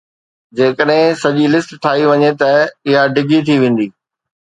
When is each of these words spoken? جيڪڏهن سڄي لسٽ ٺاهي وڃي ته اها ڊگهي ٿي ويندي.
جيڪڏهن 0.57 1.19
سڄي 1.21 1.45
لسٽ 1.53 1.71
ٺاهي 1.83 2.03
وڃي 2.11 2.31
ته 2.41 2.49
اها 2.87 3.01
ڊگهي 3.15 3.39
ٿي 3.47 3.55
ويندي. 3.61 3.87